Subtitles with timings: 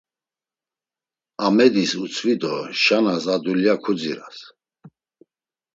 [1.45, 2.53] Amedis utzvi do
[2.83, 4.37] Şanas a dulya kudziras.